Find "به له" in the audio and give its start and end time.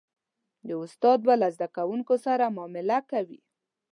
1.27-1.47